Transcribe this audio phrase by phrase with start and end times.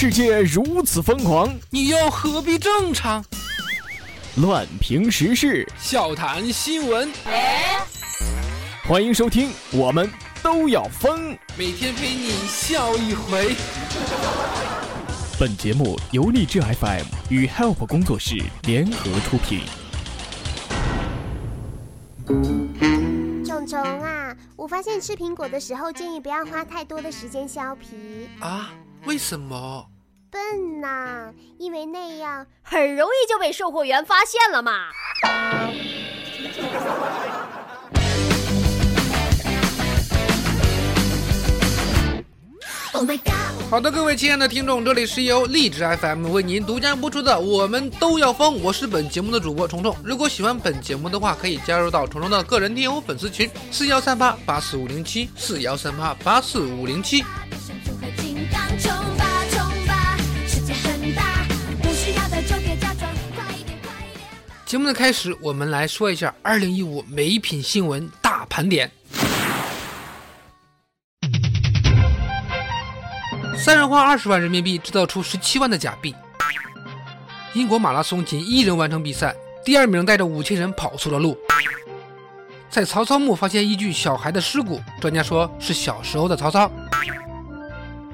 [0.00, 3.22] 世界如此疯狂，你又何必正常？
[4.36, 7.12] 乱评时事，笑谈新闻，
[8.88, 10.10] 欢迎收听，我们
[10.42, 11.36] 都要疯。
[11.54, 13.54] 每天陪你笑一回。
[15.38, 19.60] 本节目由荔枝 FM 与 Help 工作室联合出品。
[23.44, 28.30] 虫虫啊，我发现吃苹果的时候建议不要花太多的时间削皮。
[28.40, 28.70] 啊？
[29.06, 29.89] 为什么？
[30.30, 34.86] 笨呐，因为那样很容易就被售货员发现了嘛。
[43.68, 49.96] 好的，各位亲爱的听众，这里是由荔枝 FM 为您独家播出的《我们都要疯》，我是本节目的主播虫虫。
[50.04, 57.24] 如果喜欢本节目的话，可以加入到虫虫的个人听友粉丝群：四幺三八八四五零七，四幺三八八四五零七。
[64.70, 68.88] 节目的开始，我们来说一下二零一五美品新闻大盘点。
[73.58, 76.14] 三人花二十万人民币制造出十七万的假币。
[77.52, 81.36] 英国马拉松仅一人完成比赛，第二名带着五千人跑错了路。
[82.70, 86.70] 在曹操墓发现一具小孩的尸骨，专家说是小时候的曹操。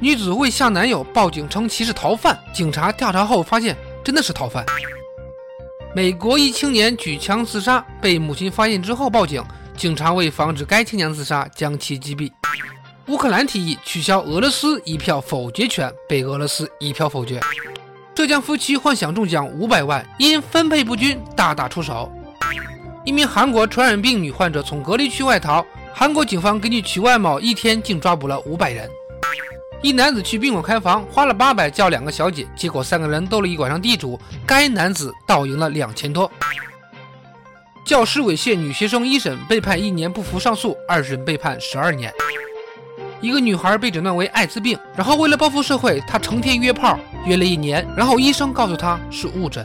[0.00, 4.64] 女子为向男友报警称其是逃犯，警察调查后发现真的是逃犯。
[5.96, 9.42] 美国一青年举枪自杀，被母亲发现之后报警，
[9.78, 12.30] 警察为防止该青年自杀，将其击毙。
[13.06, 17.40] 乌克兰提议取消俄罗斯一票否决权，被俄罗斯一票否决。
[18.14, 22.12] 浙江夫妻幻想中奖五百万，因分配不均大打出手。
[23.06, 28.86] 一名韩国传染病女患者从隔离区外逃，韩国警方根据其外貌，一天竟抓捕了五百人。
[29.86, 36.28] 一男子去宾馆开房，花了八百叫两个小姐，结果三个人斗了一晚上地主，该男子倒赢了两千多。
[37.84, 42.12] 教师猥亵女学生一审被判一年不服上诉，二审被判十二年。
[43.20, 49.64] 一个女孩被诊断为艾滋病，然后为了报复社会，她成天约炮，约了一年，然后医生告诉她是误诊。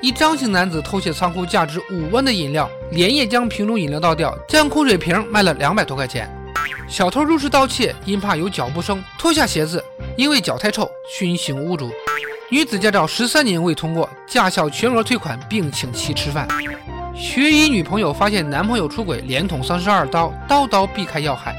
[0.00, 6.34] 一张姓男子偷窃仓库价值五万的饮料，连夜将瓶中饮料倒掉，将空水瓶卖了两百多块钱。
[6.88, 9.84] 小偷入室盗窃，因怕有脚步声，脱下鞋子，
[10.16, 11.90] 因为脚太臭，熏醒屋主。
[12.50, 16.48] 女子驾照十三年未通过，驾校全额退款，并请其吃饭。
[17.14, 21.54] 学医女朋友发现男朋友出轨，连捅三十二刀，刀刀避开要害。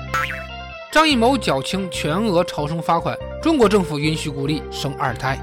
[0.91, 5.38] 张艺谋缴清全额超生罚款，中国政府允许鼓励生二胎。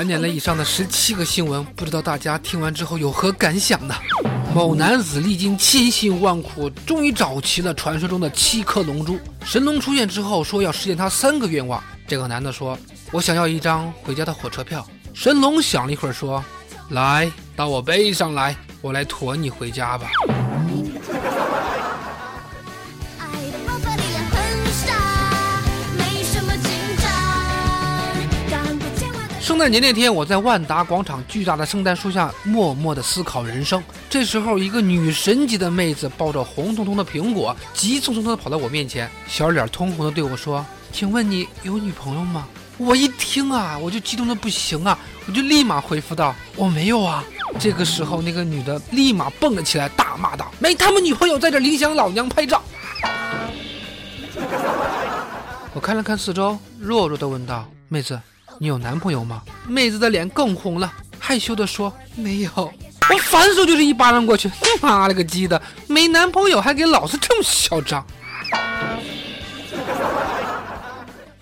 [0.00, 3.94] 盘点了以上的十七个新闻，不知道大家听完之后有何感想呢？
[4.54, 9.18] 某男子历经千辛万苦，终于找齐了传说中的七颗龙珠。
[9.44, 11.84] 神龙出现之后，说要实现他三个愿望。
[12.08, 12.78] 这个男的说
[13.12, 16.42] ：“我想要一张回家的火车票。”神龙想了一会儿，说
[16.88, 20.08] ：“来，到我背上来，我来驮你回家吧。”
[29.50, 33.82] 圣诞节那天，我在万达广场巨大的圣诞树下默默的思考人生。
[34.08, 42.46] 这时候，一个女神级的妹子抱着红彤彤的苹果，急匆匆的跑到我面前，小脸通红的对我说：“请问你有女朋友吗？”
[42.78, 44.96] 我一听啊，我就激动的不行啊，
[45.26, 47.24] 我就立马回复道：“我没有啊。
[47.58, 52.62] ”这个时候，那个女的立马蹦了起来，大骂道：“没他们女朋友在这影响老娘拍照！”
[55.74, 58.16] 我看了看四周，弱弱的问道：“妹子。”
[58.62, 59.42] 你有男朋友吗？
[59.66, 62.50] 妹子的脸更红了，害羞的说：“没有。”
[63.10, 64.50] 我反手就是一巴掌过去，
[64.82, 68.04] 妈了个鸡的，没男朋友还给老子这么嚣张！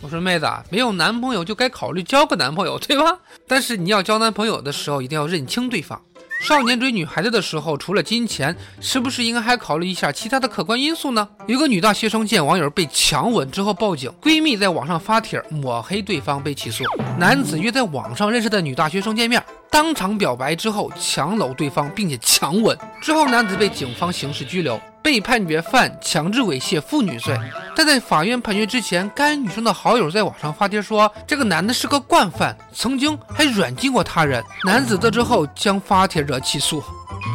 [0.00, 3.18] 我说妹子，没有男朋友就该考虑交个男朋友，对吧？
[3.48, 6.00] 但是你要交男朋友的时候，一定要认清对方。
[6.40, 11.28] 少年追女孩子的时候，除了金钱，是不是应该还考虑一下其他的客观因素呢？
[11.46, 16.84] 有个女大学生见网友被强吻之后报警，闺蜜在网上发帖抹黑对方，被起诉。
[17.18, 24.80] 男子约在网上认识的女大学生见面，当场表白之后强搂对方，并且强吻之后，男子被警方刑事拘留。
[25.02, 27.38] 被判决犯强制猥亵妇女罪，
[27.74, 34.44] 但在法院判决之前，该女生的好友在网上发帖说，这个男的是个惯犯，曾经还软禁过他人。
[34.64, 36.82] 男子得知后将发帖者起诉。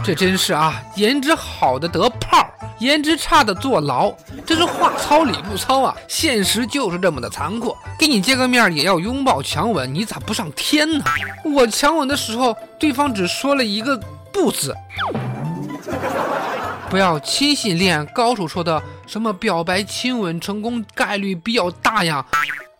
[0.03, 2.47] 这真是啊，颜值好的得炮，
[2.79, 4.11] 颜值差的坐牢，
[4.45, 5.95] 这是话糙理不糙啊！
[6.07, 11.03] 现实就是这么的残酷，给你见个面也要拥抱强吻，你咋不上天呢？
[11.43, 13.99] 我强吻的时候，对方只说了一个
[14.31, 14.75] 不字。
[16.93, 22.23] 不要轻信恋爱高手说的什么表白亲吻成功概率比较大呀。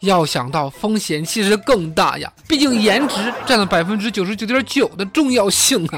[0.02, 5.98] 要想到风险其实更大呀，毕竟颜值占了百分之九十九点九的重要性啊。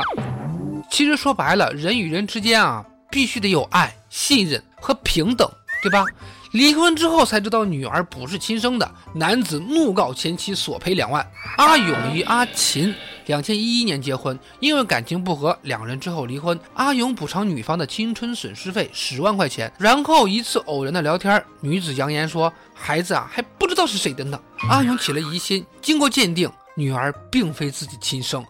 [0.90, 5.46] 其实说白了，人与人之间啊，必须得有爱、信任和平等，
[5.82, 6.04] 对吧？
[6.52, 11.26] 离婚之后才知道女儿不是亲生的，男子怒告前妻索赔两万。
[11.58, 12.94] 阿勇与阿琴
[13.26, 16.58] 两千一一年结婚，因为感情不和，两人之后离婚。
[16.76, 24.40] 阿勇补偿女方的青春损失费十万块钱，然后一次偶然的聊天，女子扬言说孩子啊还不知道是谁的呢。
[24.70, 28.46] 阿勇起了疑心，经过鉴定，女儿并非自己亲生。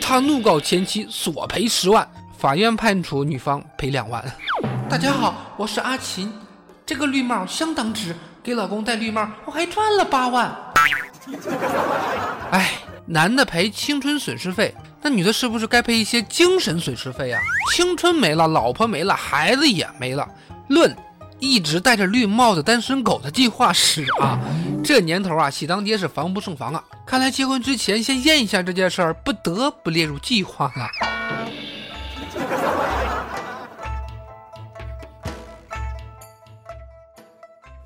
[0.00, 4.24] 他怒告前妻索赔十万，法院判处女方赔两万。
[4.94, 6.32] 大家好，我是阿琴，
[6.86, 8.14] 这个绿帽相当值，
[8.44, 10.56] 给老公戴绿帽，我还赚了八万。
[12.52, 12.74] 哎，
[13.04, 17.40] 男的赔青春损失费，那女的是不是该赔一些精神损失费呀？
[17.74, 20.28] 青春没了，老婆没了，孩子也没了。
[20.68, 20.96] 论
[21.40, 24.38] 一直戴着绿帽子单身狗的计划史啊，
[24.84, 26.80] 这年头啊，喜当爹是防不胜防啊。
[27.04, 31.13] 看来结婚之前先验一下这件事儿，不得不列入计划了。